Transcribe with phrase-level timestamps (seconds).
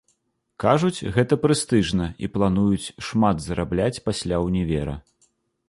[0.63, 4.99] Кажуць, гэта прэстыжна, і плануюць шмат зарабляць пасля ўнівера.